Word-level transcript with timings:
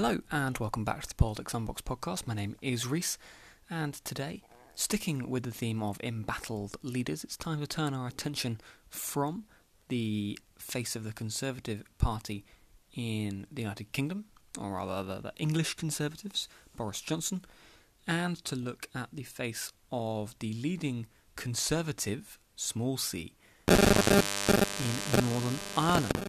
Hello, 0.00 0.20
and 0.30 0.56
welcome 0.58 0.84
back 0.84 1.02
to 1.02 1.08
the 1.08 1.16
Politics 1.16 1.54
Unboxed 1.54 1.84
podcast. 1.84 2.24
My 2.24 2.32
name 2.32 2.54
is 2.62 2.86
Reese, 2.86 3.18
and 3.68 3.94
today, 3.94 4.42
sticking 4.76 5.28
with 5.28 5.42
the 5.42 5.50
theme 5.50 5.82
of 5.82 5.98
embattled 6.04 6.76
leaders, 6.82 7.24
it's 7.24 7.36
time 7.36 7.58
to 7.58 7.66
turn 7.66 7.94
our 7.94 8.06
attention 8.06 8.60
from 8.88 9.46
the 9.88 10.38
face 10.56 10.94
of 10.94 11.02
the 11.02 11.12
Conservative 11.12 11.82
Party 11.98 12.44
in 12.94 13.48
the 13.50 13.62
United 13.62 13.90
Kingdom, 13.90 14.26
or 14.56 14.74
rather 14.74 15.20
the, 15.20 15.32
English 15.36 15.74
Conservatives, 15.74 16.48
Boris 16.76 17.00
Johnson, 17.00 17.44
and 18.06 18.36
to 18.44 18.54
look 18.54 18.88
at 18.94 19.08
the 19.12 19.24
face 19.24 19.72
of 19.90 20.36
the 20.38 20.52
leading 20.52 21.06
Conservative, 21.34 22.38
small 22.54 22.98
c, 22.98 23.34
in 23.66 23.74
Northern 25.28 25.58
Ireland, 25.76 26.28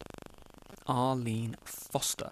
Arlene 0.87 1.55
Foster, 1.63 2.31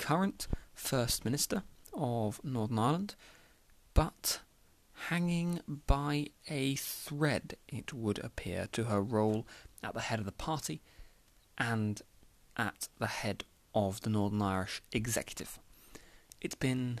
current 0.00 0.48
First 0.72 1.24
Minister 1.26 1.62
of 1.92 2.42
Northern 2.42 2.78
Ireland, 2.78 3.14
but 3.92 4.40
hanging 5.08 5.60
by 5.86 6.28
a 6.48 6.74
thread, 6.76 7.56
it 7.68 7.92
would 7.92 8.18
appear, 8.18 8.66
to 8.72 8.84
her 8.84 9.02
role 9.02 9.46
at 9.82 9.92
the 9.92 10.00
head 10.00 10.18
of 10.18 10.24
the 10.24 10.32
party 10.32 10.80
and 11.58 12.00
at 12.56 12.88
the 12.98 13.06
head 13.06 13.44
of 13.74 14.00
the 14.00 14.10
Northern 14.10 14.40
Irish 14.40 14.82
executive. 14.90 15.58
It's 16.40 16.54
been 16.54 17.00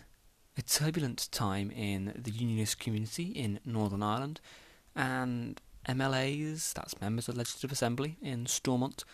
a 0.58 0.62
turbulent 0.62 1.32
time 1.32 1.70
in 1.70 2.12
the 2.22 2.30
unionist 2.30 2.78
community 2.78 3.24
in 3.24 3.60
Northern 3.64 4.02
Ireland, 4.02 4.40
and 4.94 5.60
MLAs, 5.88 6.74
that's 6.74 7.00
members 7.00 7.28
of 7.28 7.34
the 7.34 7.38
Legislative 7.38 7.72
Assembly 7.72 8.18
in 8.20 8.44
Stormont, 8.44 9.04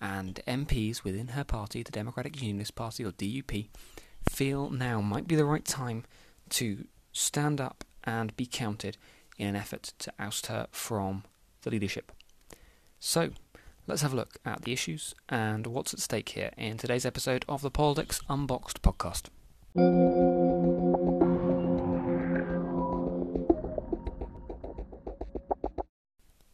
and 0.00 0.40
MPs 0.46 1.04
within 1.04 1.28
her 1.28 1.44
party, 1.44 1.82
the 1.82 1.92
Democratic 1.92 2.40
Unionist 2.40 2.74
Party 2.74 3.04
or 3.04 3.12
DUP, 3.12 3.68
feel 4.28 4.70
now 4.70 5.00
might 5.00 5.26
be 5.26 5.36
the 5.36 5.44
right 5.44 5.64
time 5.64 6.04
to 6.50 6.86
stand 7.12 7.60
up 7.60 7.84
and 8.04 8.36
be 8.36 8.46
counted 8.46 8.96
in 9.38 9.48
an 9.48 9.56
effort 9.56 9.92
to 9.98 10.12
oust 10.18 10.46
her 10.46 10.66
from 10.70 11.24
the 11.62 11.70
leadership. 11.70 12.12
So, 13.00 13.30
let's 13.86 14.02
have 14.02 14.12
a 14.12 14.16
look 14.16 14.38
at 14.44 14.62
the 14.62 14.72
issues 14.72 15.14
and 15.28 15.66
what's 15.66 15.94
at 15.94 16.00
stake 16.00 16.30
here 16.30 16.50
in 16.56 16.76
today's 16.76 17.06
episode 17.06 17.44
of 17.48 17.62
the 17.62 17.70
Politics 17.70 18.20
Unboxed 18.28 18.82
podcast. 18.82 19.28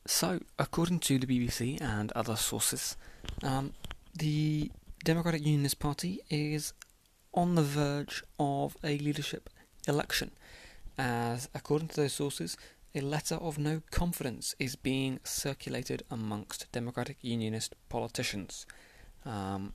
So, 0.06 0.40
according 0.58 1.00
to 1.00 1.18
the 1.18 1.26
BBC 1.26 1.80
and 1.80 2.12
other 2.12 2.36
sources, 2.36 2.96
um, 3.44 3.74
the 4.14 4.70
Democratic 5.04 5.44
Unionist 5.44 5.78
Party 5.78 6.20
is 6.30 6.72
on 7.32 7.54
the 7.54 7.62
verge 7.62 8.24
of 8.38 8.76
a 8.82 8.98
leadership 8.98 9.50
election, 9.86 10.30
as, 10.96 11.48
according 11.54 11.88
to 11.88 11.96
those 11.96 12.12
sources, 12.12 12.56
a 12.94 13.00
letter 13.00 13.34
of 13.34 13.58
no 13.58 13.82
confidence 13.90 14.54
is 14.58 14.76
being 14.76 15.20
circulated 15.24 16.04
amongst 16.10 16.70
Democratic 16.72 17.18
Unionist 17.20 17.74
politicians. 17.88 18.66
Um, 19.26 19.74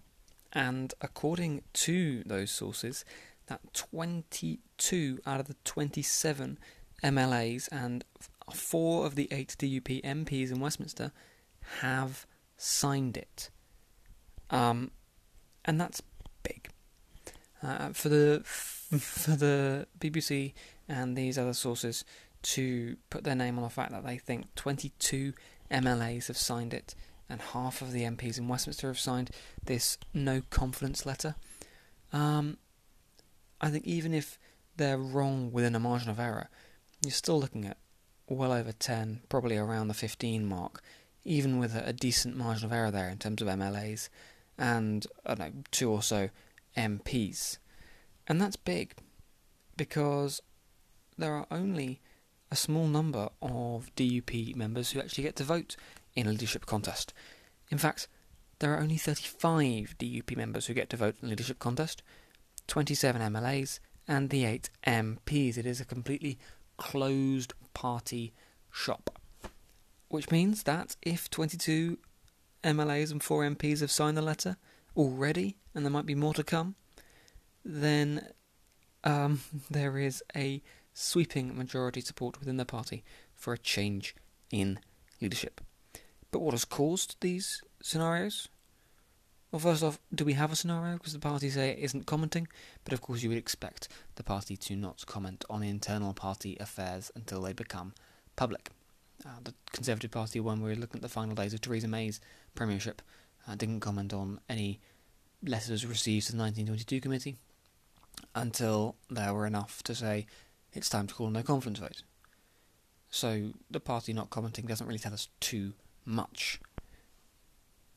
and 0.54 0.94
according 1.02 1.64
to 1.74 2.24
those 2.26 2.50
sources, 2.50 3.06
that 3.48 3.74
22 3.74 5.20
out 5.26 5.40
of 5.40 5.48
the 5.48 5.56
27 5.66 6.58
MLAs 7.04 7.68
and 7.72 8.04
four 8.52 9.06
of 9.06 9.16
the 9.16 9.28
eight 9.32 9.56
DUP 9.60 10.02
MPs 10.04 10.52
in 10.52 10.60
Westminster 10.60 11.12
have 11.82 12.26
signed 12.58 13.18
it. 13.18 13.50
Um, 14.50 14.92
and 15.66 15.80
that's 15.80 16.02
big. 16.44 16.70
Uh, 17.62 17.90
for 17.90 18.10
the 18.10 18.42
for 18.46 19.32
the 19.32 19.88
BBC 20.00 20.54
and 20.88 21.16
these 21.16 21.38
other 21.38 21.54
sources 21.54 22.04
to 22.42 22.98
put 23.10 23.24
their 23.24 23.36
name 23.36 23.58
on 23.58 23.64
the 23.64 23.70
fact 23.70 23.92
that 23.92 24.06
they 24.06 24.18
think 24.18 24.54
22 24.56 25.34
MLAs 25.70 26.28
have 26.28 26.38
signed 26.38 26.74
it 26.74 26.96
and 27.30 27.42
half 27.42 27.82
of 27.82 27.92
the 27.92 28.04
MPs 28.04 28.38
in 28.38 28.48
Westminster 28.48 28.88
have 28.88 29.00
signed 29.00 29.30
this 29.64 29.98
no 30.14 30.42
confidence 30.50 31.06
letter. 31.06 31.36
Um, 32.12 32.58
I 33.62 33.70
think 33.70 33.86
even 33.86 34.14
if 34.14 34.40
they're 34.78 34.98
wrong 34.98 35.52
within 35.52 35.76
a 35.76 35.80
margin 35.80 36.10
of 36.10 36.20
error, 36.20 36.50
you're 37.04 37.12
still 37.12 37.40
looking 37.40 37.66
at 37.66 37.78
well 38.28 38.52
over 38.52 38.72
10, 38.72 39.22
probably 39.30 39.58
around 39.58 39.90
the 39.90 39.94
15 39.94 40.46
mark, 40.46 40.82
even 41.24 41.60
with 41.60 41.76
a, 41.76 41.90
a 41.90 41.94
decent 41.94 42.36
margin 42.36 42.66
of 42.66 42.74
error 42.74 42.90
there 42.90 43.10
in 43.10 43.18
terms 43.18 43.42
of 43.42 43.48
MLAs 43.48 44.10
and 44.60 45.08
I 45.26 45.34
don't 45.34 45.56
know, 45.56 45.64
two 45.72 45.90
or 45.90 46.04
so 46.04 46.30
MPs. 46.78 47.58
And 48.28 48.40
that's 48.40 48.58
big 48.58 48.94
because 49.78 50.42
there 51.18 51.34
are 51.34 51.48
only 51.50 52.02
a 52.52 52.56
small 52.56 52.86
number 52.86 53.30
of 53.42 53.90
DUP 53.96 54.56
members 54.56 54.92
who 54.92 55.00
actually 55.00 55.24
get 55.24 55.36
to 55.38 55.44
vote 55.44 55.76
in 56.16 56.28
a 56.28 56.32
leadership 56.32 56.66
contest. 56.66 57.14
In 57.72 57.78
fact, 57.78 58.08
there 58.60 58.74
are 58.74 58.82
only 58.82 58.98
35 58.98 59.96
DUP 59.98 60.36
members 60.36 60.66
who 60.68 60.74
get 60.74 60.90
to 60.90 60.98
vote 60.98 61.16
in 61.22 61.28
a 61.28 61.30
leadership 61.30 61.60
contest, 61.60 62.04
27 62.68 63.22
MLAs, 63.22 63.80
and 64.08 64.30
the 64.30 64.44
8 64.44 64.70
MPs. 64.86 65.58
It 65.58 65.66
is 65.66 65.80
a 65.80 65.86
completely 65.86 66.38
closed 66.78 67.54
party 67.74 68.34
shop. 68.72 69.20
Which 70.10 70.32
means 70.32 70.64
that 70.64 70.96
if 71.02 71.30
22 71.30 72.00
MLAs 72.64 73.12
and 73.12 73.24
4 73.24 73.44
MPs 73.44 73.82
have 73.82 73.92
signed 73.92 74.18
the 74.18 74.22
letter 74.22 74.58
already, 74.96 75.58
and 75.74 75.86
there 75.86 75.92
might 75.92 76.06
be 76.06 76.16
more 76.16 76.34
to 76.34 76.44
come, 76.44 76.76
then 77.64 78.28
um, 79.04 79.42
there 79.70 79.98
is 79.98 80.24
a 80.36 80.62
sweeping 80.94 81.58
majority 81.58 82.02
support 82.02 82.40
within 82.40 82.58
the 82.58 82.66
party 82.66 83.04
for 83.34 83.54
a 83.54 83.58
change 83.58 84.16
in 84.52 84.80
leadership. 85.22 85.62
But 86.32 86.40
what 86.40 86.54
has 86.54 86.66
caused 86.66 87.16
these 87.22 87.62
scenarios? 87.82 88.50
Well, 89.52 89.60
first 89.60 89.82
off, 89.82 90.00
do 90.14 90.26
we 90.26 90.34
have 90.34 90.52
a 90.52 90.56
scenario? 90.56 90.94
Because 90.94 91.14
the 91.14 91.20
party 91.20 91.50
say 91.50 91.72
it 91.72 91.80
isn't 91.80 92.06
commenting, 92.06 92.48
but 92.84 92.94
of 92.94 93.02
course 93.02 93.24
you 93.24 93.30
would 93.30 93.38
expect 93.38 93.88
the 94.16 94.24
party 94.24 94.56
to 94.58 94.76
not 94.76 95.06
comment 95.08 95.44
on 95.50 95.64
internal 95.64 96.14
party 96.14 96.56
affairs 96.60 97.12
until 97.16 97.42
they 97.42 97.54
become 97.54 97.94
public. 98.36 98.70
Uh, 99.26 99.40
the 99.44 99.54
Conservative 99.74 100.12
Party, 100.12 100.40
when 100.40 100.62
we 100.62 100.70
were 100.70 100.76
looking 100.76 101.00
at 101.00 101.02
the 101.02 101.10
final 101.10 101.36
days 101.36 101.54
of 101.54 101.62
Theresa 101.62 101.88
May's 101.88 102.22
premiership, 102.56 103.02
uh, 103.48 103.56
didn't 103.56 103.82
comment 103.82 104.14
on 104.14 104.40
any 104.48 104.80
letters 105.44 105.86
received 105.86 106.28
to 106.28 106.32
the 106.34 106.38
1922 106.38 107.02
committee 107.02 107.38
until 108.36 108.96
there 109.10 109.34
were 109.34 109.46
enough 109.46 109.82
to 109.84 109.96
say 109.96 110.26
it's 110.74 110.90
time 110.90 111.08
to 111.08 111.14
call 111.14 111.30
no 111.30 111.44
confidence 111.44 111.80
vote. 111.80 112.04
So 113.10 113.52
the 113.70 113.80
party 113.80 114.14
not 114.14 114.30
commenting 114.30 114.66
doesn't 114.66 114.86
really 114.86 115.00
tell 115.00 115.14
us 115.14 115.30
too 115.40 115.74
much. 116.06 116.60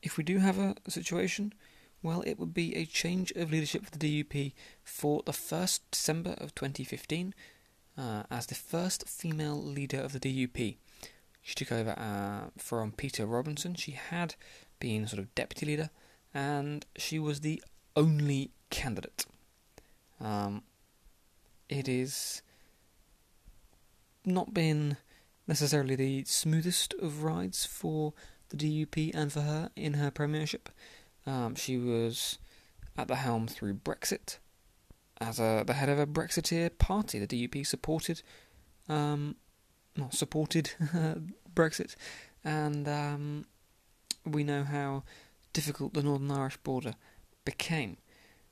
If 0.01 0.17
we 0.17 0.23
do 0.23 0.39
have 0.39 0.57
a 0.59 0.75
situation, 0.89 1.53
well, 2.01 2.23
it 2.25 2.37
would 2.39 2.53
be 2.53 2.75
a 2.75 2.85
change 2.85 3.31
of 3.31 3.51
leadership 3.51 3.85
for 3.85 3.97
the 3.97 4.23
DUP 4.23 4.53
for 4.83 5.21
the 5.25 5.31
1st 5.31 5.79
December 5.91 6.35
of 6.37 6.53
2015 6.55 7.33
uh, 7.97 8.23
as 8.29 8.47
the 8.47 8.55
first 8.55 9.07
female 9.07 9.61
leader 9.61 9.99
of 9.99 10.13
the 10.13 10.19
DUP. 10.19 10.77
She 11.43 11.55
took 11.55 11.71
over 11.71 11.91
uh, 11.91 12.49
from 12.57 12.93
Peter 12.93 13.25
Robinson. 13.25 13.75
She 13.75 13.91
had 13.91 14.35
been 14.79 15.07
sort 15.07 15.19
of 15.19 15.35
deputy 15.35 15.65
leader, 15.65 15.89
and 16.33 16.85
she 16.95 17.19
was 17.19 17.41
the 17.41 17.61
only 17.95 18.51
candidate. 18.69 19.25
Um, 20.19 20.63
it 21.69 21.87
is 21.87 22.41
not 24.25 24.53
been 24.53 24.97
necessarily 25.47 25.95
the 25.95 26.23
smoothest 26.23 26.93
of 27.01 27.23
rides 27.23 27.65
for 27.65 28.13
the 28.49 28.57
DUP 28.57 29.11
and 29.13 29.31
for 29.31 29.41
her 29.41 29.69
in 29.75 29.95
her 29.95 30.11
premiership. 30.11 30.69
Um, 31.25 31.55
she 31.55 31.77
was 31.77 32.39
at 32.97 33.09
the 33.09 33.15
helm 33.15 33.47
through 33.47 33.75
Brexit 33.75 34.37
as 35.19 35.39
a, 35.39 35.63
the 35.65 35.73
head 35.73 35.89
of 35.89 35.99
a 35.99 36.07
Brexiteer 36.07 36.77
party. 36.77 37.19
The 37.19 37.27
DUP 37.27 37.65
supported, 37.65 38.21
um, 38.87 39.35
well, 39.97 40.11
supported 40.11 40.71
Brexit, 41.55 41.95
and 42.43 42.87
um, 42.87 43.45
we 44.25 44.43
know 44.43 44.63
how 44.63 45.03
difficult 45.53 45.93
the 45.93 46.03
Northern 46.03 46.31
Irish 46.31 46.57
border 46.57 46.95
became. 47.45 47.97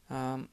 Um, 0.09 0.49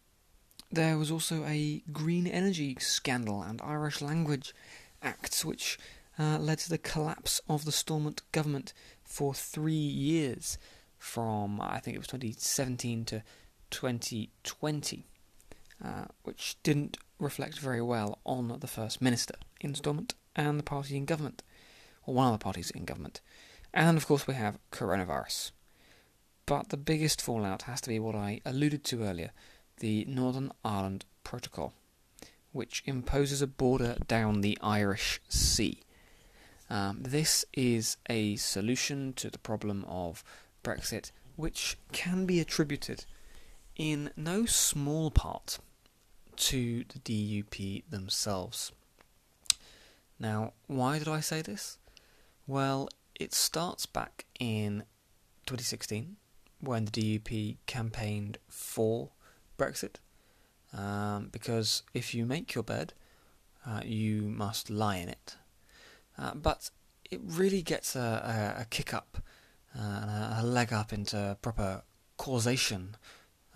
there 0.70 0.98
was 0.98 1.10
also 1.10 1.44
a 1.44 1.82
green 1.92 2.26
energy 2.26 2.76
scandal 2.80 3.42
and 3.42 3.60
Irish 3.62 4.00
language 4.00 4.54
acts, 5.02 5.44
which 5.44 5.78
uh, 6.18 6.38
led 6.38 6.58
to 6.58 6.68
the 6.68 6.78
collapse 6.78 7.40
of 7.48 7.64
the 7.64 7.72
Stormont 7.72 8.22
government 8.32 8.72
for 9.04 9.32
three 9.34 9.72
years, 9.72 10.58
from 10.98 11.60
I 11.60 11.78
think 11.80 11.94
it 11.94 12.00
was 12.00 12.08
2017 12.08 13.04
to 13.06 13.22
2020, 13.70 15.06
uh, 15.84 16.04
which 16.24 16.56
didn't 16.62 16.98
reflect 17.18 17.58
very 17.58 17.82
well 17.82 18.18
on 18.24 18.56
the 18.60 18.66
First 18.66 19.00
Minister 19.00 19.34
in 19.60 19.74
Stormont 19.74 20.14
and 20.38 20.58
the 20.58 20.62
party 20.62 20.96
in 20.96 21.04
government, 21.04 21.42
or 22.06 22.14
one 22.14 22.28
of 22.28 22.32
the 22.32 22.42
parties 22.42 22.70
in 22.70 22.86
government. 22.86 23.20
And 23.74 23.98
of 23.98 24.06
course, 24.06 24.26
we 24.26 24.34
have 24.34 24.58
coronavirus. 24.72 25.50
But 26.46 26.70
the 26.70 26.78
biggest 26.78 27.20
fallout 27.20 27.62
has 27.62 27.82
to 27.82 27.90
be 27.90 27.98
what 27.98 28.14
I 28.14 28.40
alluded 28.46 28.84
to 28.84 29.02
earlier 29.02 29.32
the 29.80 30.04
Northern 30.06 30.50
Ireland 30.64 31.04
Protocol, 31.22 31.72
which 32.52 32.82
imposes 32.86 33.42
a 33.42 33.46
border 33.46 33.96
down 34.06 34.40
the 34.40 34.58
Irish 34.62 35.20
Sea. 35.28 35.82
Um, 36.70 37.02
this 37.02 37.44
is 37.52 37.96
a 38.08 38.36
solution 38.36 39.12
to 39.14 39.30
the 39.30 39.38
problem 39.38 39.84
of 39.86 40.24
Brexit, 40.64 41.12
which 41.36 41.78
can 41.92 42.26
be 42.26 42.40
attributed 42.40 43.04
in 43.76 44.10
no 44.16 44.46
small 44.46 45.10
part 45.10 45.58
to 46.36 46.84
the 46.84 46.98
DUP 46.98 47.84
themselves. 47.90 48.72
Now, 50.18 50.52
why 50.66 50.98
did 50.98 51.08
I 51.08 51.20
say 51.20 51.42
this? 51.42 51.78
Well, 52.46 52.88
it 53.14 53.34
starts 53.34 53.86
back 53.86 54.24
in 54.38 54.84
2016 55.46 56.16
when 56.60 56.86
the 56.86 57.18
DUP 57.18 57.56
campaigned 57.66 58.38
for 58.48 59.10
Brexit. 59.58 59.96
Um, 60.72 61.28
because 61.32 61.82
if 61.94 62.14
you 62.14 62.26
make 62.26 62.54
your 62.54 62.64
bed, 62.64 62.92
uh, 63.66 63.80
you 63.84 64.22
must 64.22 64.70
lie 64.70 64.96
in 64.96 65.08
it. 65.08 65.36
Uh, 66.18 66.34
but 66.34 66.70
it 67.10 67.20
really 67.24 67.62
gets 67.62 67.96
a, 67.96 68.56
a, 68.58 68.62
a 68.62 68.64
kick 68.66 68.92
up 68.92 69.18
uh, 69.78 69.82
and 69.82 70.40
a, 70.40 70.42
leg 70.46 70.72
up 70.72 70.92
into 70.92 71.36
proper 71.42 71.82
causation 72.16 72.96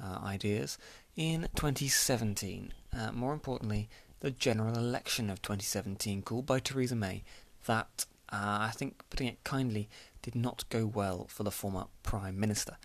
uh, 0.02 0.20
ideas 0.24 0.78
in 1.16 1.48
2017. 1.54 2.72
Uh, 2.96 3.12
more 3.12 3.32
importantly, 3.32 3.88
the 4.22 4.30
general 4.30 4.78
election 4.78 5.28
of 5.28 5.42
2017, 5.42 6.22
called 6.22 6.46
by 6.46 6.60
Theresa 6.60 6.94
May, 6.94 7.24
that, 7.66 8.06
uh, 8.32 8.58
I 8.60 8.70
think, 8.72 9.02
putting 9.10 9.26
it 9.26 9.42
kindly, 9.42 9.88
did 10.22 10.36
not 10.36 10.64
go 10.70 10.86
well 10.86 11.26
for 11.28 11.42
the 11.42 11.50
former 11.50 11.86
Prime 12.04 12.38
Minister. 12.38 12.76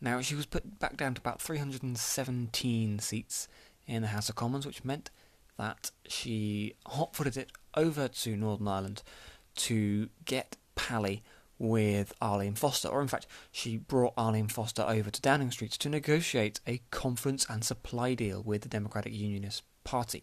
Now, 0.00 0.20
she 0.20 0.36
was 0.36 0.46
put 0.46 0.78
back 0.78 0.96
down 0.96 1.14
to 1.14 1.20
about 1.20 1.42
317 1.42 3.00
seats 3.00 3.48
in 3.88 4.02
the 4.02 4.08
House 4.08 4.28
of 4.28 4.36
Commons, 4.36 4.64
which 4.64 4.84
meant 4.84 5.10
that 5.58 5.90
she 6.06 6.74
hot 6.86 7.16
footed 7.16 7.36
it 7.36 7.50
over 7.74 8.06
to 8.06 8.36
Northern 8.36 8.68
Ireland 8.68 9.02
to 9.56 10.08
get 10.24 10.56
pally 10.76 11.24
with 11.58 12.12
Arlene 12.20 12.54
Foster, 12.54 12.86
or 12.86 13.02
in 13.02 13.08
fact, 13.08 13.26
she 13.50 13.76
brought 13.76 14.14
Arlene 14.16 14.46
Foster 14.46 14.82
over 14.82 15.10
to 15.10 15.20
Downing 15.20 15.50
Street 15.50 15.72
to 15.72 15.88
negotiate 15.88 16.60
a 16.64 16.80
confidence 16.92 17.44
and 17.48 17.64
supply 17.64 18.14
deal 18.14 18.40
with 18.40 18.62
the 18.62 18.68
Democratic 18.68 19.12
Unionist 19.12 19.64
Party 19.82 20.22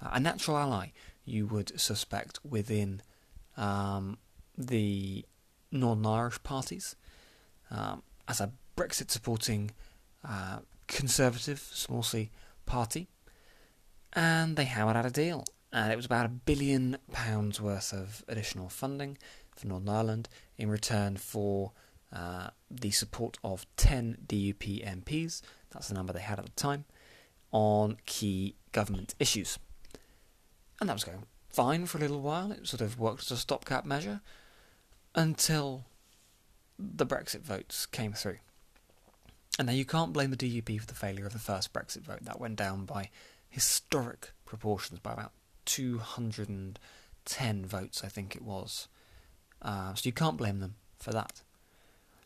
a 0.00 0.20
natural 0.20 0.56
ally, 0.56 0.88
you 1.24 1.46
would 1.46 1.78
suspect, 1.80 2.38
within 2.44 3.02
um, 3.56 4.18
the 4.56 5.24
Northern 5.72 6.06
Irish 6.06 6.42
parties. 6.42 6.96
Um, 7.70 8.02
as 8.28 8.40
a 8.40 8.52
Brexit 8.76 9.10
supporting 9.10 9.70
uh, 10.24 10.58
conservative, 10.86 11.58
small 11.58 12.02
c, 12.02 12.30
party. 12.64 13.08
And 14.12 14.56
they 14.56 14.64
hammered 14.64 14.96
out 14.96 15.06
a 15.06 15.10
deal. 15.10 15.44
And 15.72 15.92
it 15.92 15.96
was 15.96 16.06
about 16.06 16.26
a 16.26 16.30
billion 16.30 16.96
pounds 17.12 17.60
worth 17.60 17.92
of 17.92 18.24
additional 18.28 18.68
funding 18.68 19.18
for 19.54 19.66
Northern 19.66 19.88
Ireland 19.88 20.28
in 20.56 20.70
return 20.70 21.16
for 21.16 21.72
uh, 22.12 22.48
the 22.70 22.90
support 22.90 23.36
of 23.42 23.66
10 23.76 24.18
DUP 24.26 24.84
MPs, 24.84 25.42
that's 25.70 25.88
the 25.88 25.94
number 25.94 26.12
they 26.12 26.20
had 26.20 26.38
at 26.38 26.46
the 26.46 26.52
time, 26.52 26.84
on 27.50 27.96
key 28.06 28.54
government 28.72 29.14
issues. 29.18 29.58
And 30.80 30.88
that 30.88 30.94
was 30.94 31.04
going 31.04 31.24
fine 31.48 31.86
for 31.86 31.98
a 31.98 32.02
little 32.02 32.20
while. 32.20 32.52
It 32.52 32.66
sort 32.66 32.82
of 32.82 32.98
worked 32.98 33.22
as 33.22 33.30
a 33.30 33.36
stopgap 33.36 33.84
measure 33.84 34.20
until 35.14 35.84
the 36.78 37.06
Brexit 37.06 37.40
votes 37.40 37.86
came 37.86 38.12
through. 38.12 38.38
And 39.58 39.66
now 39.66 39.72
you 39.72 39.86
can't 39.86 40.12
blame 40.12 40.30
the 40.30 40.36
DUP 40.36 40.80
for 40.80 40.86
the 40.86 40.94
failure 40.94 41.26
of 41.26 41.32
the 41.32 41.38
first 41.38 41.72
Brexit 41.72 42.02
vote. 42.02 42.24
That 42.24 42.38
went 42.38 42.56
down 42.56 42.84
by 42.84 43.10
historic 43.48 44.32
proportions, 44.44 45.00
by 45.00 45.14
about 45.14 45.32
210 45.64 47.66
votes, 47.66 48.04
I 48.04 48.08
think 48.08 48.36
it 48.36 48.42
was. 48.42 48.88
Uh, 49.62 49.94
so 49.94 50.06
you 50.06 50.12
can't 50.12 50.36
blame 50.36 50.60
them 50.60 50.74
for 50.98 51.12
that. 51.12 51.40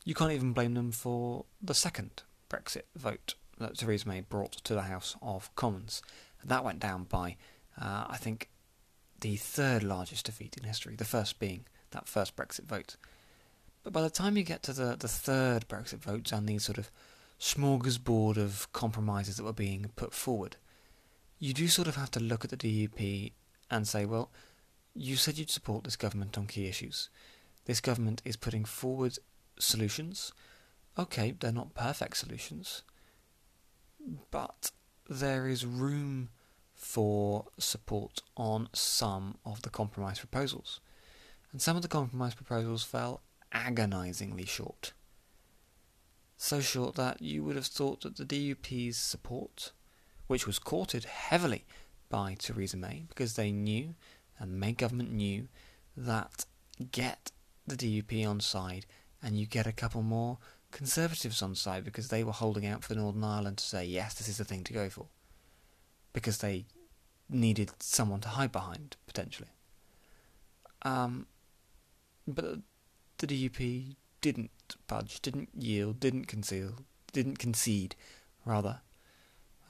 You 0.04 0.14
can't 0.14 0.32
even 0.32 0.52
blame 0.52 0.74
them 0.74 0.90
for 0.90 1.44
the 1.62 1.74
second 1.74 2.22
Brexit 2.48 2.82
vote 2.96 3.34
that 3.58 3.76
Theresa 3.76 4.08
May 4.08 4.22
brought 4.22 4.52
to 4.52 4.74
the 4.74 4.82
House 4.82 5.14
of 5.22 5.54
Commons. 5.54 6.02
That 6.42 6.64
went 6.64 6.80
down 6.80 7.04
by 7.04 7.36
uh, 7.80 8.04
I 8.08 8.16
think, 8.16 8.48
the 9.20 9.36
third 9.36 9.82
largest 9.82 10.26
defeat 10.26 10.56
in 10.56 10.64
history, 10.64 10.96
the 10.96 11.04
first 11.04 11.38
being 11.38 11.66
that 11.90 12.08
first 12.08 12.36
Brexit 12.36 12.64
vote. 12.64 12.96
But 13.82 13.92
by 13.92 14.02
the 14.02 14.10
time 14.10 14.36
you 14.36 14.42
get 14.42 14.62
to 14.64 14.72
the, 14.72 14.96
the 14.98 15.08
third 15.08 15.68
Brexit 15.68 15.98
votes 15.98 16.32
and 16.32 16.48
these 16.48 16.64
sort 16.64 16.78
of 16.78 16.90
smorgasbord 17.38 18.36
of 18.36 18.70
compromises 18.72 19.36
that 19.36 19.44
were 19.44 19.52
being 19.52 19.90
put 19.96 20.12
forward, 20.12 20.56
you 21.38 21.54
do 21.54 21.68
sort 21.68 21.88
of 21.88 21.96
have 21.96 22.10
to 22.12 22.20
look 22.20 22.44
at 22.44 22.50
the 22.50 22.56
DUP 22.56 23.32
and 23.70 23.88
say, 23.88 24.04
well, 24.04 24.30
you 24.94 25.16
said 25.16 25.38
you'd 25.38 25.50
support 25.50 25.84
this 25.84 25.96
government 25.96 26.36
on 26.36 26.46
key 26.46 26.66
issues. 26.66 27.08
This 27.64 27.80
government 27.80 28.20
is 28.24 28.36
putting 28.36 28.64
forward 28.64 29.18
solutions. 29.58 30.32
Okay, 30.98 31.32
they're 31.38 31.52
not 31.52 31.74
perfect 31.74 32.16
solutions, 32.16 32.82
but 34.30 34.70
there 35.08 35.48
is 35.48 35.64
room 35.64 36.28
for 36.80 37.44
support 37.58 38.22
on 38.38 38.66
some 38.72 39.36
of 39.44 39.60
the 39.62 39.68
compromise 39.68 40.18
proposals. 40.18 40.80
And 41.52 41.60
some 41.60 41.76
of 41.76 41.82
the 41.82 41.88
compromise 41.88 42.34
proposals 42.34 42.82
fell 42.82 43.20
agonisingly 43.52 44.46
short. 44.46 44.94
So 46.38 46.60
short 46.60 46.94
that 46.94 47.20
you 47.20 47.44
would 47.44 47.56
have 47.56 47.66
thought 47.66 48.00
that 48.00 48.16
the 48.16 48.24
DUP's 48.24 48.96
support, 48.96 49.72
which 50.26 50.46
was 50.46 50.58
courted 50.58 51.04
heavily 51.04 51.66
by 52.08 52.34
Theresa 52.38 52.78
May, 52.78 53.04
because 53.08 53.34
they 53.34 53.52
knew, 53.52 53.94
and 54.38 54.58
May 54.58 54.72
government 54.72 55.12
knew, 55.12 55.48
that 55.94 56.46
get 56.92 57.30
the 57.66 57.76
DUP 57.76 58.26
on 58.26 58.40
side 58.40 58.86
and 59.22 59.38
you 59.38 59.44
get 59.44 59.66
a 59.66 59.72
couple 59.72 60.02
more 60.02 60.38
Conservatives 60.70 61.42
on 61.42 61.54
side 61.56 61.84
because 61.84 62.08
they 62.08 62.22
were 62.22 62.32
holding 62.32 62.64
out 62.64 62.84
for 62.84 62.94
Northern 62.94 63.24
Ireland 63.24 63.58
to 63.58 63.64
say, 63.64 63.84
yes, 63.84 64.14
this 64.14 64.28
is 64.28 64.38
the 64.38 64.44
thing 64.44 64.62
to 64.64 64.72
go 64.72 64.88
for 64.88 65.08
because 66.12 66.38
they 66.38 66.66
needed 67.28 67.70
someone 67.78 68.20
to 68.20 68.28
hide 68.28 68.52
behind 68.52 68.96
potentially. 69.06 69.50
Um, 70.82 71.26
but 72.26 72.60
the 73.18 73.26
DUP 73.26 73.96
didn't 74.20 74.50
budge, 74.86 75.20
didn't 75.20 75.50
yield, 75.54 76.00
didn't 76.00 76.26
conceal, 76.26 76.74
didn't 77.12 77.38
concede, 77.38 77.96
rather. 78.44 78.80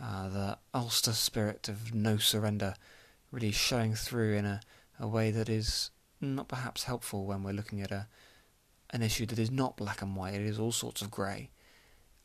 Uh, 0.02 0.28
the 0.28 0.58
Ulster 0.72 1.12
spirit 1.12 1.68
of 1.68 1.94
no 1.94 2.16
surrender 2.16 2.74
really 3.30 3.52
showing 3.52 3.94
through 3.94 4.34
in 4.34 4.46
a, 4.46 4.60
a 4.98 5.06
way 5.06 5.30
that 5.30 5.48
is 5.48 5.90
not 6.20 6.48
perhaps 6.48 6.84
helpful 6.84 7.26
when 7.26 7.42
we're 7.42 7.52
looking 7.52 7.80
at 7.80 7.90
a 7.90 8.06
an 8.92 9.02
issue 9.02 9.26
that 9.26 9.38
is 9.38 9.50
not 9.50 9.76
black 9.76 10.02
and 10.02 10.16
white, 10.16 10.34
it 10.34 10.40
is 10.40 10.58
all 10.58 10.72
sorts 10.72 11.00
of 11.00 11.10
grey. 11.10 11.50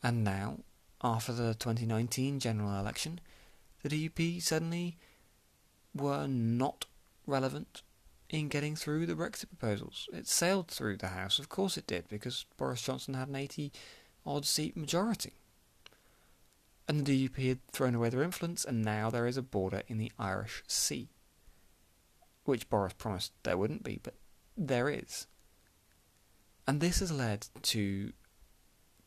And 0.02 0.24
now, 0.24 0.58
after 1.02 1.32
the 1.32 1.54
2019 1.54 2.40
general 2.40 2.78
election, 2.78 3.20
the 3.88 4.08
DUP 4.08 4.42
suddenly 4.42 4.96
were 5.94 6.26
not 6.26 6.86
relevant 7.26 7.82
in 8.28 8.48
getting 8.48 8.74
through 8.74 9.06
the 9.06 9.14
Brexit 9.14 9.48
proposals. 9.48 10.08
It 10.12 10.26
sailed 10.26 10.68
through 10.68 10.96
the 10.96 11.08
House, 11.08 11.38
of 11.38 11.48
course 11.48 11.76
it 11.76 11.86
did, 11.86 12.08
because 12.08 12.46
Boris 12.56 12.82
Johnson 12.82 13.14
had 13.14 13.28
an 13.28 13.36
80 13.36 13.72
odd 14.24 14.44
seat 14.44 14.76
majority. 14.76 15.34
And 16.88 17.04
the 17.04 17.28
DUP 17.28 17.48
had 17.48 17.66
thrown 17.68 17.94
away 17.94 18.10
their 18.10 18.22
influence, 18.22 18.64
and 18.64 18.82
now 18.82 19.10
there 19.10 19.26
is 19.26 19.36
a 19.36 19.42
border 19.42 19.82
in 19.88 19.98
the 19.98 20.12
Irish 20.18 20.62
Sea. 20.66 21.08
Which 22.44 22.68
Boris 22.68 22.92
promised 22.92 23.32
there 23.42 23.56
wouldn't 23.56 23.82
be, 23.82 24.00
but 24.02 24.14
there 24.56 24.88
is. 24.88 25.26
And 26.66 26.80
this 26.80 27.00
has 27.00 27.10
led 27.10 27.48
to 27.62 28.12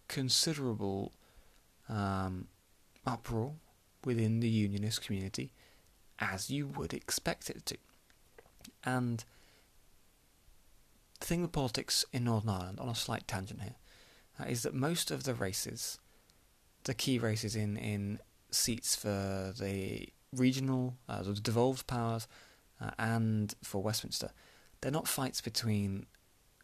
considerable 0.08 1.14
um, 1.88 2.48
uproar 3.06 3.56
within 4.06 4.39
the 4.39 4.50
unionist 4.50 5.01
community, 5.01 5.51
as 6.20 6.50
you 6.50 6.68
would 6.68 6.94
expect 6.94 7.50
it 7.50 7.65
to. 7.68 7.77
And 8.84 9.24
the 11.20 11.25
thing 11.25 11.41
with 11.41 11.51
politics 11.51 12.06
in 12.13 12.24
Northern 12.24 12.50
Ireland, 12.50 12.79
on 12.79 12.89
a 12.89 12.96
slight 12.96 13.27
tangent 13.27 13.62
here, 13.62 13.75
uh, 14.39 14.46
is 14.46 14.63
that 14.63 14.74
most 14.74 15.12
of 15.12 15.24
the 15.24 15.34
races, 15.34 16.00
the 16.86 16.94
key 16.94 17.20
races 17.20 17.56
in, 17.56 17.77
in 17.77 18.20
seats 18.51 18.96
for 18.96 19.53
the 19.60 20.10
regional, 20.34 20.96
uh, 21.08 21.24
the 21.24 21.34
devolved 21.34 21.88
powers, 21.88 22.27
uh, 22.82 22.91
and 22.98 23.53
for 23.63 23.84
Westminster, 23.84 24.32
they're 24.82 24.91
not 24.91 25.08
fights 25.08 25.41
between 25.41 26.06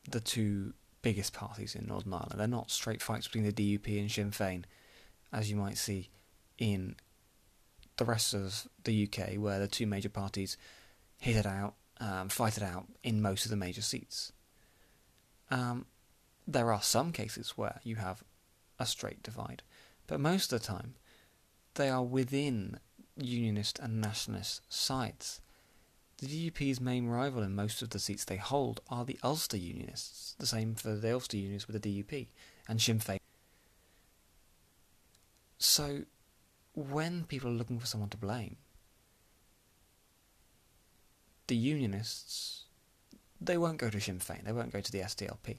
the 0.09 0.21
two 0.21 0.73
biggest 1.01 1.33
parties 1.33 1.75
in 1.75 1.85
Northern 1.87 2.13
Ireland. 2.13 2.35
They're 2.37 2.47
not 2.47 2.71
straight 2.71 3.01
fights 3.01 3.27
between 3.27 3.43
the 3.43 3.51
DUP 3.51 3.99
and 3.99 4.09
Sinn 4.09 4.31
Féin, 4.31 4.63
as 5.33 5.49
you 5.49 5.57
might 5.57 5.77
see 5.77 6.09
in 6.57 6.95
the 7.97 8.05
rest 8.05 8.33
of 8.33 8.67
the 8.83 9.07
UK, 9.07 9.35
where 9.35 9.59
the 9.59 9.67
two 9.67 9.87
major 9.87 10.09
parties 10.09 10.57
hit 11.19 11.35
it 11.35 11.45
out, 11.45 11.75
um, 11.99 12.29
fight 12.29 12.57
it 12.57 12.63
out 12.63 12.85
in 13.03 13.21
most 13.21 13.45
of 13.45 13.51
the 13.51 13.57
major 13.57 13.81
seats. 13.81 14.31
Um, 15.49 15.85
there 16.47 16.71
are 16.71 16.81
some 16.81 17.11
cases 17.11 17.51
where 17.51 17.79
you 17.83 17.95
have 17.95 18.23
a 18.79 18.85
straight 18.85 19.23
divide, 19.23 19.63
but 20.07 20.19
most 20.19 20.51
of 20.51 20.61
the 20.61 20.67
time, 20.67 20.95
they 21.75 21.89
are 21.89 22.03
within 22.03 22.79
unionist 23.17 23.79
and 23.79 24.01
nationalist 24.01 24.61
sides. 24.69 25.41
The 26.17 26.27
DUP's 26.27 26.79
main 26.79 27.07
rival 27.07 27.43
in 27.43 27.55
most 27.55 27.81
of 27.81 27.89
the 27.89 27.99
seats 27.99 28.23
they 28.23 28.37
hold 28.37 28.79
are 28.89 29.03
the 29.03 29.19
Ulster 29.23 29.57
Unionists, 29.57 30.35
the 30.39 30.45
same 30.45 30.75
for 30.75 30.95
the 30.95 31.13
Ulster 31.13 31.37
Unionists 31.37 31.67
with 31.67 31.81
the 31.81 32.03
DUP, 32.03 32.27
and 32.69 32.81
Sinn 32.81 32.99
Féin. 32.99 33.19
So, 35.57 36.03
when 36.75 37.23
people 37.25 37.49
are 37.49 37.53
looking 37.53 37.79
for 37.79 37.85
someone 37.85 38.09
to 38.09 38.17
blame, 38.17 38.57
the 41.47 41.55
Unionists, 41.55 42.65
they 43.39 43.57
won't 43.57 43.77
go 43.77 43.89
to 43.89 43.99
Sinn 43.99 44.19
Féin, 44.19 44.43
they 44.43 44.51
won't 44.51 44.73
go 44.73 44.81
to 44.81 44.91
the 44.91 44.99
SDLP. 44.99 45.57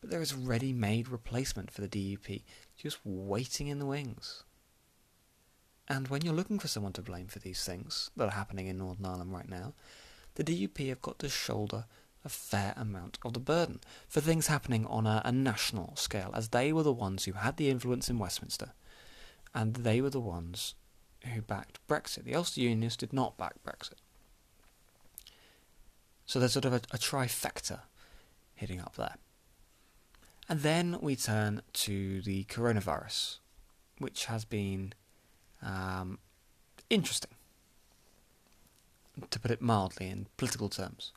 But 0.00 0.10
there 0.10 0.22
is 0.22 0.32
a 0.32 0.36
ready 0.36 0.72
made 0.72 1.08
replacement 1.08 1.70
for 1.70 1.80
the 1.80 1.88
DUP 1.88 2.42
just 2.76 2.98
waiting 3.04 3.68
in 3.68 3.78
the 3.78 3.86
wings. 3.86 4.44
And 5.88 6.08
when 6.08 6.22
you're 6.22 6.34
looking 6.34 6.58
for 6.58 6.68
someone 6.68 6.92
to 6.94 7.02
blame 7.02 7.26
for 7.26 7.38
these 7.38 7.64
things 7.64 8.10
that 8.16 8.28
are 8.28 8.32
happening 8.36 8.66
in 8.66 8.78
Northern 8.78 9.06
Ireland 9.06 9.32
right 9.32 9.48
now, 9.48 9.72
the 10.34 10.44
DUP 10.44 10.88
have 10.88 11.02
got 11.02 11.18
to 11.20 11.28
shoulder 11.28 11.86
a 12.24 12.28
fair 12.28 12.74
amount 12.76 13.18
of 13.24 13.32
the 13.32 13.40
burden 13.40 13.80
for 14.08 14.20
things 14.20 14.48
happening 14.48 14.86
on 14.86 15.06
a, 15.06 15.22
a, 15.24 15.32
national 15.32 15.96
scale, 15.96 16.30
as 16.34 16.48
they 16.48 16.72
were 16.72 16.82
the 16.82 16.92
ones 16.92 17.24
who 17.24 17.32
had 17.32 17.56
the 17.56 17.70
influence 17.70 18.10
in 18.10 18.18
Westminster, 18.18 18.72
and 19.54 19.74
they 19.74 20.00
were 20.00 20.10
the 20.10 20.20
ones 20.20 20.74
who 21.34 21.42
backed 21.42 21.78
Brexit. 21.88 22.24
The 22.24 22.34
Ulster 22.34 22.60
Unionists 22.60 22.96
did 22.96 23.12
not 23.12 23.36
back 23.36 23.54
Brexit. 23.64 24.00
So 26.26 26.38
there's 26.38 26.52
sort 26.52 26.64
of 26.64 26.72
a, 26.74 26.80
a 26.92 26.98
trifecta 26.98 27.80
hitting 28.54 28.80
up 28.80 28.96
there. 28.96 29.16
And 30.48 30.60
then 30.60 30.98
we 31.00 31.16
turn 31.16 31.62
to 31.74 32.22
the 32.22 32.44
coronavirus, 32.44 33.38
which 33.98 34.26
has 34.26 34.44
been 34.44 34.94
um, 35.62 36.18
interesting, 36.88 37.32
to 39.30 39.40
put 39.40 39.50
it 39.50 39.60
mildly 39.60 40.08
in 40.08 40.26
political 40.36 40.68
terms. 40.68 41.12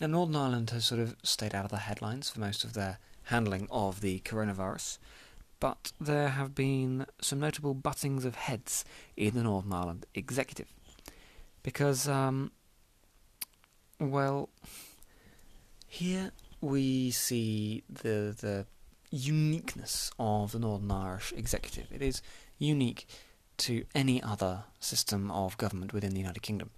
Now, 0.00 0.08
Northern 0.08 0.36
Ireland 0.36 0.70
has 0.70 0.84
sort 0.84 1.00
of 1.00 1.16
stayed 1.22 1.54
out 1.54 1.64
of 1.64 1.70
the 1.70 1.78
headlines 1.78 2.28
for 2.28 2.40
most 2.40 2.64
of 2.64 2.72
their 2.72 2.98
handling 3.24 3.68
of 3.70 4.00
the 4.00 4.20
coronavirus, 4.20 4.98
but 5.62 5.92
there 6.00 6.30
have 6.30 6.56
been 6.56 7.06
some 7.20 7.38
notable 7.38 7.72
buttings 7.72 8.24
of 8.24 8.34
heads 8.34 8.84
in 9.16 9.34
the 9.34 9.44
Northern 9.44 9.72
Ireland 9.72 10.06
executive. 10.12 10.66
Because, 11.62 12.08
um, 12.08 12.50
well, 14.00 14.48
here 15.86 16.32
we 16.60 17.12
see 17.12 17.84
the 17.88 18.34
the 18.40 18.66
uniqueness 19.12 20.10
of 20.18 20.50
the 20.50 20.58
Northern 20.58 20.90
Irish 20.90 21.32
executive. 21.36 21.86
It 21.92 22.02
is 22.02 22.22
unique 22.58 23.06
to 23.58 23.84
any 23.94 24.20
other 24.20 24.64
system 24.80 25.30
of 25.30 25.56
government 25.58 25.92
within 25.92 26.12
the 26.12 26.18
United 26.18 26.42
Kingdom 26.42 26.70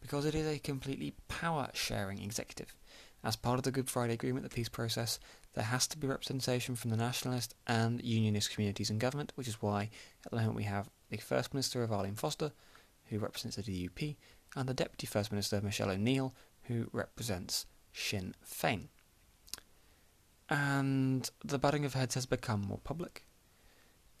because 0.00 0.24
it 0.24 0.34
is 0.34 0.46
a 0.46 0.58
completely 0.58 1.12
power 1.28 1.68
sharing 1.74 2.22
executive. 2.22 2.74
As 3.22 3.36
part 3.36 3.58
of 3.58 3.64
the 3.64 3.70
Good 3.70 3.90
Friday 3.90 4.14
Agreement, 4.14 4.44
the 4.48 4.54
peace 4.54 4.70
process, 4.70 5.20
there 5.54 5.64
has 5.64 5.86
to 5.88 5.98
be 5.98 6.06
representation 6.06 6.76
from 6.76 6.90
the 6.90 6.96
nationalist 6.96 7.54
and 7.66 8.02
unionist 8.02 8.52
communities 8.52 8.90
in 8.90 8.98
government, 8.98 9.32
which 9.34 9.48
is 9.48 9.60
why 9.60 9.90
at 10.24 10.30
the 10.30 10.36
moment 10.36 10.56
we 10.56 10.64
have 10.64 10.88
the 11.10 11.16
First 11.16 11.52
Minister 11.52 11.82
of 11.82 11.92
Arlene 11.92 12.14
Foster, 12.14 12.52
who 13.06 13.18
represents 13.18 13.56
the 13.56 13.62
DUP, 13.62 14.16
and 14.54 14.68
the 14.68 14.74
Deputy 14.74 15.06
First 15.06 15.32
Minister 15.32 15.60
Michelle 15.60 15.90
O'Neill, 15.90 16.34
who 16.64 16.88
represents 16.92 17.66
Sinn 17.92 18.34
Féin. 18.46 18.88
And 20.48 21.28
the 21.44 21.58
butting 21.58 21.84
of 21.84 21.94
heads 21.94 22.14
has 22.14 22.26
become 22.26 22.62
more 22.62 22.80
public, 22.82 23.24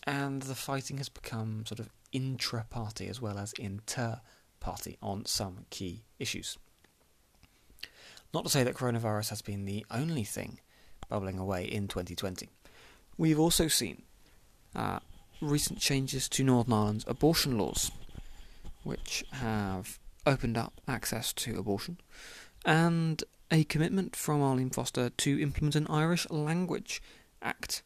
and 0.04 0.42
the 0.42 0.54
fighting 0.54 0.98
has 0.98 1.08
become 1.08 1.64
sort 1.66 1.80
of 1.80 1.90
intra 2.12 2.66
party 2.70 3.06
as 3.06 3.20
well 3.20 3.38
as 3.38 3.52
inter 3.54 4.20
party 4.58 4.96
on 5.00 5.26
some 5.26 5.66
key 5.70 6.02
issues. 6.18 6.58
Not 8.32 8.44
to 8.44 8.50
say 8.50 8.62
that 8.64 8.74
coronavirus 8.74 9.30
has 9.30 9.42
been 9.42 9.64
the 9.64 9.84
only 9.90 10.24
thing 10.24 10.60
bubbling 11.10 11.38
away 11.38 11.64
in 11.64 11.88
2020. 11.88 12.48
We've 13.18 13.38
also 13.38 13.68
seen 13.68 14.02
uh, 14.74 15.00
recent 15.42 15.78
changes 15.78 16.28
to 16.30 16.44
Northern 16.44 16.72
Ireland's 16.72 17.04
abortion 17.06 17.58
laws, 17.58 17.90
which 18.82 19.24
have 19.32 19.98
opened 20.26 20.56
up 20.56 20.80
access 20.88 21.32
to 21.34 21.58
abortion, 21.58 21.98
and 22.64 23.22
a 23.50 23.64
commitment 23.64 24.14
from 24.16 24.40
Arlene 24.40 24.70
Foster 24.70 25.10
to 25.10 25.42
implement 25.42 25.76
an 25.76 25.86
Irish 25.88 26.28
Language 26.30 27.02
Act, 27.42 27.82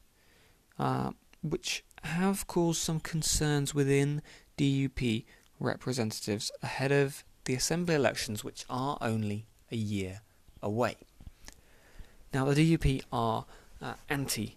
uh, 0.78 1.10
which 1.42 1.84
have 2.02 2.46
caused 2.46 2.80
some 2.80 3.00
concerns 3.00 3.74
within 3.74 4.20
DUP 4.58 5.24
representatives 5.58 6.52
ahead 6.62 6.92
of 6.92 7.24
the 7.44 7.54
Assembly 7.54 7.94
elections, 7.94 8.44
which 8.44 8.64
are 8.68 8.98
only 9.00 9.46
a 9.70 9.76
year 9.76 10.20
away. 10.62 10.96
Now, 12.34 12.46
the 12.46 12.76
DUP 12.76 13.02
are 13.12 13.46
uh, 13.80 13.94
anti 14.08 14.56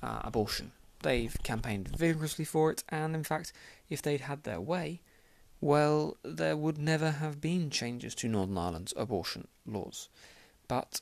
uh, 0.00 0.20
abortion. 0.22 0.70
They've 1.02 1.36
campaigned 1.42 1.88
vigorously 1.88 2.44
for 2.44 2.70
it, 2.70 2.84
and 2.88 3.16
in 3.16 3.24
fact, 3.24 3.52
if 3.90 4.00
they'd 4.00 4.20
had 4.20 4.44
their 4.44 4.60
way, 4.60 5.00
well, 5.60 6.16
there 6.22 6.56
would 6.56 6.78
never 6.78 7.10
have 7.10 7.40
been 7.40 7.70
changes 7.70 8.14
to 8.16 8.28
Northern 8.28 8.56
Ireland's 8.56 8.94
abortion 8.96 9.48
laws. 9.66 10.08
But 10.68 11.00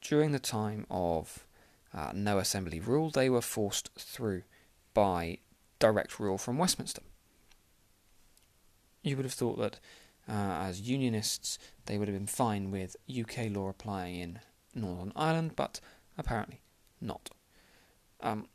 during 0.00 0.30
the 0.30 0.38
time 0.38 0.86
of 0.88 1.44
uh, 1.92 2.12
no 2.14 2.38
assembly 2.38 2.78
rule, 2.78 3.10
they 3.10 3.28
were 3.28 3.42
forced 3.42 3.90
through 3.98 4.42
by 4.94 5.38
direct 5.80 6.20
rule 6.20 6.38
from 6.38 6.58
Westminster. 6.58 7.02
You 9.02 9.16
would 9.16 9.24
have 9.24 9.34
thought 9.34 9.58
that 9.58 9.80
uh, 10.28 10.62
as 10.62 10.80
unionists 10.80 11.58
they 11.86 11.98
would 11.98 12.08
have 12.08 12.16
been 12.16 12.26
fine 12.26 12.70
with 12.70 12.96
UK 13.10 13.50
law 13.50 13.68
applying 13.68 14.16
in 14.16 14.40
Northern 14.76 15.12
Ireland, 15.16 15.52
but 15.56 15.80
apparently 16.16 16.60
not. 17.00 17.30
Um, 18.20 18.46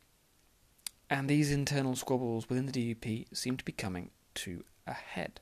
and 1.10 1.30
these 1.30 1.52
internal 1.52 1.96
squabbles 1.96 2.48
within 2.48 2.68
the 2.68 2.96
DUP 2.96 3.36
seem 3.36 3.58
to 3.58 3.66
be 3.66 3.74
coming 3.74 4.12
to 4.36 4.64
a 4.88 4.94
head. 4.94 5.42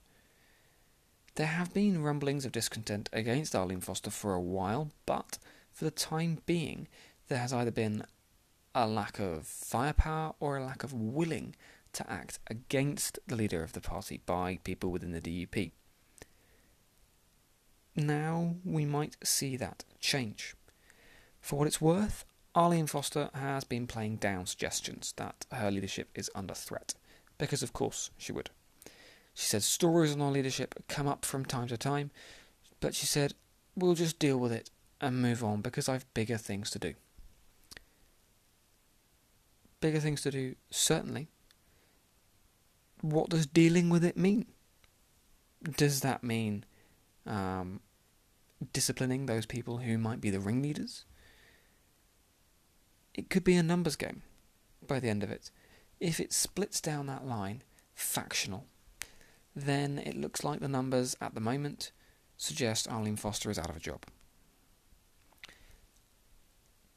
There 1.35 1.47
have 1.47 1.73
been 1.73 2.03
rumblings 2.03 2.45
of 2.45 2.51
discontent 2.51 3.09
against 3.13 3.55
Arlene 3.55 3.81
Foster 3.81 4.09
for 4.09 4.33
a 4.33 4.41
while, 4.41 4.89
but 5.05 5.37
for 5.71 5.85
the 5.85 5.91
time 5.91 6.39
being, 6.45 6.87
there 7.27 7.37
has 7.37 7.53
either 7.53 7.71
been 7.71 8.03
a 8.75 8.87
lack 8.87 9.19
of 9.19 9.45
firepower 9.45 10.33
or 10.39 10.57
a 10.57 10.65
lack 10.65 10.83
of 10.83 10.93
willing 10.93 11.55
to 11.93 12.11
act 12.11 12.39
against 12.47 13.19
the 13.27 13.35
leader 13.35 13.63
of 13.63 13.73
the 13.73 13.81
party 13.81 14.21
by 14.25 14.59
people 14.63 14.91
within 14.91 15.11
the 15.11 15.21
DUP. 15.21 15.71
Now 17.95 18.55
we 18.63 18.85
might 18.85 19.17
see 19.23 19.57
that 19.57 19.85
change. 19.99 20.55
For 21.41 21.57
what 21.57 21.67
it's 21.67 21.81
worth, 21.81 22.25
Arlene 22.55 22.87
Foster 22.87 23.29
has 23.33 23.63
been 23.63 23.87
playing 23.87 24.17
down 24.17 24.45
suggestions 24.45 25.13
that 25.17 25.45
her 25.51 25.71
leadership 25.71 26.09
is 26.15 26.31
under 26.35 26.53
threat, 26.53 26.93
because 27.37 27.63
of 27.63 27.73
course 27.73 28.09
she 28.17 28.31
would. 28.31 28.49
She 29.33 29.45
said 29.45 29.63
stories 29.63 30.13
on 30.13 30.21
our 30.21 30.31
leadership 30.31 30.75
come 30.87 31.07
up 31.07 31.23
from 31.23 31.45
time 31.45 31.67
to 31.67 31.77
time, 31.77 32.11
but 32.79 32.95
she 32.95 33.05
said, 33.05 33.33
we'll 33.75 33.93
just 33.93 34.19
deal 34.19 34.37
with 34.37 34.51
it 34.51 34.69
and 34.99 35.21
move 35.21 35.43
on 35.43 35.61
because 35.61 35.87
I've 35.87 36.11
bigger 36.13 36.37
things 36.37 36.69
to 36.71 36.79
do. 36.79 36.93
Bigger 39.79 39.99
things 39.99 40.21
to 40.23 40.31
do, 40.31 40.55
certainly. 40.69 41.29
What 43.01 43.29
does 43.29 43.45
dealing 43.45 43.89
with 43.89 44.03
it 44.03 44.17
mean? 44.17 44.45
Does 45.63 46.01
that 46.01 46.23
mean 46.23 46.65
um, 47.25 47.79
disciplining 48.73 49.25
those 49.25 49.45
people 49.45 49.77
who 49.77 49.97
might 49.97 50.19
be 50.19 50.29
the 50.29 50.39
ringleaders? 50.39 51.05
It 53.13 53.29
could 53.29 53.43
be 53.43 53.55
a 53.55 53.63
numbers 53.63 53.95
game 53.95 54.21
by 54.85 54.99
the 54.99 55.09
end 55.09 55.23
of 55.23 55.31
it. 55.31 55.51
If 55.99 56.19
it 56.19 56.31
splits 56.31 56.79
down 56.79 57.07
that 57.07 57.25
line, 57.25 57.63
factional, 57.93 58.65
then 59.55 59.97
it 59.99 60.15
looks 60.15 60.43
like 60.43 60.59
the 60.59 60.67
numbers 60.67 61.15
at 61.19 61.35
the 61.35 61.41
moment 61.41 61.91
suggest 62.37 62.87
Arlene 62.87 63.17
Foster 63.17 63.49
is 63.49 63.59
out 63.59 63.69
of 63.69 63.75
a 63.75 63.81
job. 63.81 64.05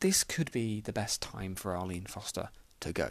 This 0.01 0.25
could 0.25 0.51
be 0.53 0.81
the 0.81 0.93
best 0.93 1.21
time 1.21 1.55
for 1.55 1.77
Arlene 1.77 2.07
Foster 2.07 2.51
to 2.81 2.93
go. 2.93 3.11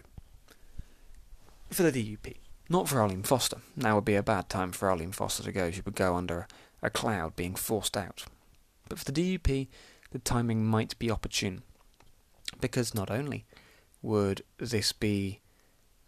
For 1.69 1.83
the 1.83 1.91
DUP. 1.91 2.35
Not 2.69 2.87
for 2.87 3.01
Arlene 3.01 3.23
Foster. 3.23 3.57
Now 3.75 3.95
would 3.95 4.05
be 4.05 4.15
a 4.15 4.23
bad 4.23 4.49
time 4.49 4.71
for 4.71 4.89
Arlene 4.89 5.11
Foster 5.11 5.43
to 5.43 5.51
go. 5.51 5.71
She 5.71 5.81
would 5.81 5.95
go 5.95 6.15
under 6.15 6.47
a 6.81 6.89
cloud 6.89 7.35
being 7.35 7.55
forced 7.55 7.95
out. 7.95 8.25
But 8.89 8.99
for 8.99 9.05
the 9.05 9.37
DUP, 9.37 9.67
the 10.11 10.19
timing 10.19 10.65
might 10.65 10.97
be 10.99 11.11
opportune. 11.11 11.63
Because 12.61 12.95
not 12.95 13.11
only 13.11 13.45
would 14.01 14.43
this 14.57 14.93
be 14.93 15.41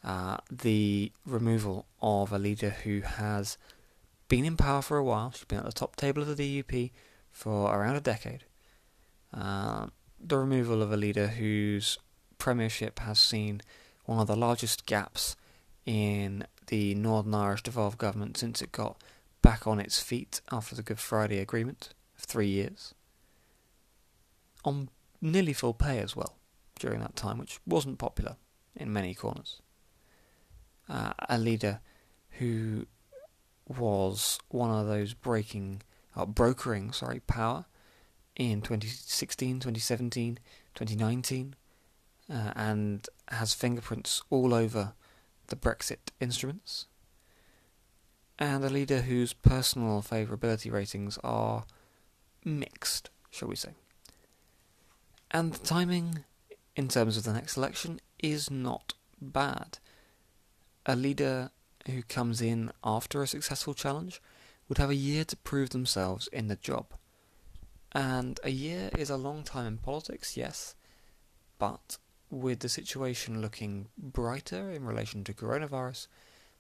uh, 0.03 0.37
the 0.51 1.11
removal 1.25 1.85
of 2.01 2.31
a 2.31 2.39
leader 2.39 2.71
who 2.71 3.01
has 3.01 3.57
been 4.27 4.45
in 4.45 4.57
power 4.57 4.81
for 4.81 4.97
a 4.97 5.03
while. 5.03 5.31
She's 5.31 5.45
been 5.45 5.59
at 5.59 5.65
the 5.65 5.71
top 5.71 5.95
table 5.95 6.21
of 6.21 6.35
the 6.35 6.63
DUP 6.63 6.91
for 7.31 7.73
around 7.73 7.95
a 7.95 8.01
decade. 8.01 8.43
Uh, 9.33 9.87
the 10.19 10.37
removal 10.37 10.81
of 10.81 10.91
a 10.91 10.97
leader 10.97 11.27
whose 11.27 11.97
premiership 12.37 12.99
has 12.99 13.19
seen 13.19 13.61
one 14.05 14.19
of 14.19 14.27
the 14.27 14.35
largest 14.35 14.85
gaps 14.85 15.35
in 15.85 16.45
the 16.67 16.95
Northern 16.95 17.33
Irish 17.33 17.63
devolved 17.63 17.97
government 17.97 18.37
since 18.37 18.61
it 18.61 18.71
got 18.71 19.01
back 19.41 19.65
on 19.67 19.79
its 19.79 20.01
feet 20.01 20.41
after 20.51 20.75
the 20.75 20.83
Good 20.83 20.99
Friday 20.99 21.39
Agreement 21.39 21.93
of 22.17 22.23
three 22.23 22.47
years. 22.47 22.93
On 24.65 24.89
nearly 25.21 25.53
full 25.53 25.73
pay 25.73 25.99
as 25.99 26.15
well 26.15 26.35
during 26.83 26.99
that 26.99 27.15
time, 27.15 27.37
which 27.37 27.61
wasn't 27.65 27.97
popular 27.97 28.35
in 28.75 28.91
many 28.91 29.13
corners. 29.13 29.61
Uh, 30.89 31.13
a 31.29 31.37
leader 31.37 31.79
who 32.39 32.85
was 33.65 34.37
one 34.49 34.69
of 34.69 34.85
those 34.85 35.13
breaking, 35.13 35.81
uh, 36.13 36.25
brokering, 36.25 36.91
sorry, 36.91 37.21
power 37.21 37.63
in 38.35 38.61
2016, 38.61 39.61
2017, 39.61 40.39
2019, 40.75 41.55
uh, 42.29 42.51
and 42.53 43.07
has 43.29 43.53
fingerprints 43.53 44.21
all 44.29 44.53
over 44.53 44.93
the 45.47 45.55
Brexit 45.55 46.11
instruments. 46.19 46.87
And 48.37 48.65
a 48.65 48.69
leader 48.69 49.01
whose 49.01 49.31
personal 49.31 50.01
favourability 50.01 50.69
ratings 50.69 51.17
are 51.23 51.63
mixed, 52.43 53.09
shall 53.29 53.47
we 53.47 53.55
say. 53.55 53.69
And 55.31 55.53
the 55.53 55.65
timing, 55.65 56.25
in 56.75 56.87
terms 56.87 57.17
of 57.17 57.23
the 57.23 57.33
next 57.33 57.57
election, 57.57 57.99
is 58.19 58.49
not 58.49 58.93
bad. 59.21 59.79
A 60.85 60.95
leader 60.95 61.51
who 61.87 62.01
comes 62.03 62.41
in 62.41 62.71
after 62.83 63.21
a 63.21 63.27
successful 63.27 63.73
challenge 63.73 64.21
would 64.67 64.77
have 64.77 64.89
a 64.89 64.95
year 64.95 65.25
to 65.25 65.37
prove 65.37 65.71
themselves 65.71 66.27
in 66.27 66.47
the 66.47 66.55
job. 66.55 66.93
And 67.91 68.39
a 68.43 68.49
year 68.49 68.89
is 68.97 69.09
a 69.09 69.17
long 69.17 69.43
time 69.43 69.67
in 69.67 69.77
politics, 69.77 70.35
yes, 70.35 70.75
but 71.59 71.97
with 72.29 72.59
the 72.59 72.69
situation 72.69 73.41
looking 73.41 73.87
brighter 73.97 74.71
in 74.71 74.85
relation 74.85 75.23
to 75.25 75.33
coronavirus, 75.33 76.07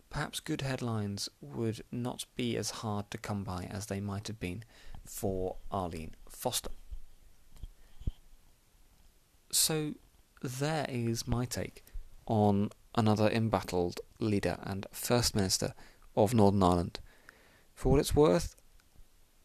perhaps 0.09 0.39
good 0.39 0.61
headlines 0.61 1.27
would 1.41 1.81
not 1.91 2.25
be 2.35 2.55
as 2.55 2.69
hard 2.69 3.09
to 3.09 3.17
come 3.17 3.43
by 3.43 3.67
as 3.71 3.87
they 3.87 3.99
might 3.99 4.27
have 4.27 4.39
been 4.39 4.63
for 5.05 5.55
Arlene 5.71 6.13
Foster. 6.29 6.69
So, 9.53 9.93
there 10.41 10.87
is 10.89 11.27
my 11.27 11.45
take 11.45 11.85
on 12.25 12.71
another 12.95 13.29
embattled 13.29 14.01
leader 14.17 14.57
and 14.63 14.87
First 14.91 15.35
Minister 15.35 15.75
of 16.15 16.33
Northern 16.33 16.63
Ireland. 16.63 16.99
For 17.75 17.91
what 17.91 17.99
it's 17.99 18.15
worth, 18.15 18.55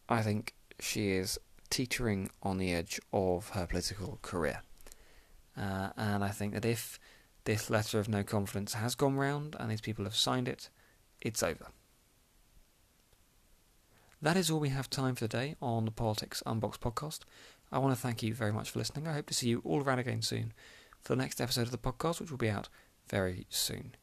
I 0.09 0.23
think 0.23 0.55
she 0.81 1.11
is 1.11 1.39
teetering 1.69 2.31
on 2.43 2.57
the 2.57 2.73
edge 2.73 2.99
of 3.13 3.51
her 3.51 3.67
political 3.67 4.19
career. 4.23 4.63
Uh, 5.55 5.91
and 5.99 6.25
I 6.25 6.31
think 6.31 6.55
that 6.55 6.65
if 6.65 6.99
this 7.45 7.69
letter 7.69 8.01
of 8.01 8.09
no 8.09 8.23
confidence 8.23 8.73
has 8.73 8.95
gone 8.95 9.17
round 9.17 9.57
and 9.61 9.71
these 9.71 9.83
people 9.83 10.07
have 10.07 10.17
signed 10.17 10.49
it, 10.49 10.71
it's 11.21 11.43
over. 11.43 11.67
That 14.23 14.39
is 14.39 14.51
all 14.51 14.59
we 14.59 14.71
have 14.71 14.89
time 14.89 15.15
for 15.15 15.21
today 15.29 15.55
on 15.61 15.85
the 15.85 15.91
Politics 15.91 16.43
Unboxed 16.47 16.81
podcast. 16.81 17.21
I 17.71 17.79
want 17.79 17.95
to 17.95 18.01
thank 18.01 18.23
you 18.23 18.35
very 18.35 18.53
much 18.53 18.71
for 18.71 18.79
listening. 18.79 19.07
I 19.07 19.13
hope 19.13 19.27
to 19.27 19.35
see 19.35 19.49
you 19.49 19.61
all 19.65 19.83
around 19.83 19.99
again 19.99 20.23
soon 20.23 20.53
for 21.01 21.15
the 21.15 21.23
next 21.23 21.41
episode 21.41 21.63
of 21.63 21.71
the 21.71 21.79
podcast, 21.79 22.21
which 22.21 22.31
will 22.31 22.39
be 22.39 22.51
out 22.51 22.69
very 23.09 23.47
soon. 23.51 23.95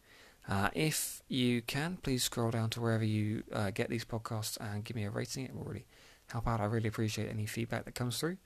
Uh, 0.48 0.70
if 0.74 1.24
you 1.28 1.62
can, 1.62 1.98
please 2.04 2.24
scroll 2.24 2.52
down 2.52 2.70
to 2.70 2.80
wherever 2.80 3.04
you 3.04 3.44
uh, 3.52 3.72
get 3.72 3.90
these 3.90 4.06
podcasts 4.06 4.58
and 4.60 4.84
give 4.84 4.96
me 4.96 5.04
a 5.04 5.10
rating. 5.10 5.46
It 5.46 5.56
will 5.56 5.64
really 5.64 5.88
help 6.28 6.48
out. 6.48 6.62
I 6.62 6.66
really 6.66 6.90
appreciate 6.90 7.30
any 7.30 7.48
feedback 7.48 7.86
that 7.86 7.96
comes 7.96 8.20
through. 8.20 8.38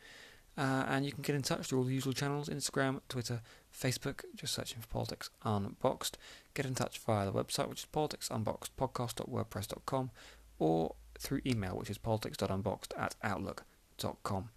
Uh, 0.58 0.86
and 0.88 1.06
you 1.06 1.12
can 1.12 1.22
get 1.22 1.36
in 1.36 1.42
touch 1.42 1.68
through 1.68 1.80
all 1.80 1.86
the 1.86 1.94
usual 1.94 2.14
channels 2.14 2.48
Instagram, 2.50 3.02
Twitter, 3.08 3.42
Facebook, 3.74 4.24
just 4.36 4.54
searching 4.54 4.82
for 4.82 4.88
Politics 4.88 5.30
Unboxed. 5.46 6.18
Get 6.54 6.66
in 6.66 6.76
touch 6.76 7.00
via 7.00 7.26
the 7.26 7.32
website, 7.32 7.70
which 7.70 7.80
is 7.80 7.88
politicsunboxedpodcast.wordpress.com, 7.94 10.12
or 10.58 10.96
through 11.18 11.40
email, 11.46 11.78
which 11.78 11.90
is 11.90 11.98
politics.unboxed 11.98 12.94
at 12.98 13.16
outlook.com. 13.24 14.50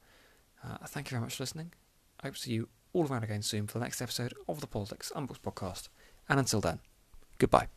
Uh, 0.65 0.79
thank 0.87 1.11
you 1.11 1.17
very 1.17 1.23
much 1.23 1.37
for 1.37 1.43
listening. 1.43 1.73
I 2.21 2.27
hope 2.27 2.35
to 2.35 2.41
see 2.41 2.53
you 2.53 2.69
all 2.93 3.07
around 3.07 3.25
again 3.25 3.43
soon 3.43 3.67
for 3.67 3.79
the 3.79 3.85
next 3.85 4.01
episode 4.01 4.35
of 4.49 4.61
the 4.61 4.67
Politics 4.67 5.13
Unboxed 5.15 5.43
podcast. 5.43 5.89
And 6.29 6.39
until 6.39 6.61
then, 6.61 6.81
goodbye. 7.39 7.69